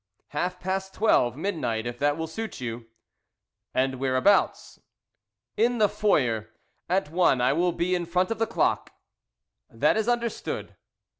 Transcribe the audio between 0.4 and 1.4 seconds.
past twelve